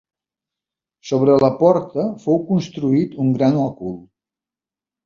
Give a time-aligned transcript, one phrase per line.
[1.09, 3.97] Sobre la porta fou construït un gran òcul.